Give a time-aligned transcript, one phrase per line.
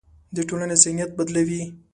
[0.35, 1.63] د ټولنې ذهنیت بدلوي.